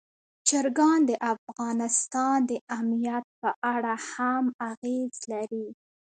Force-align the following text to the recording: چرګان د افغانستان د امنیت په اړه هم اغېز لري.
چرګان 0.47 0.99
د 1.09 1.11
افغانستان 1.33 2.37
د 2.51 2.51
امنیت 2.77 3.25
په 3.41 3.49
اړه 3.73 3.93
هم 4.11 4.43
اغېز 4.69 5.13
لري. 5.31 5.67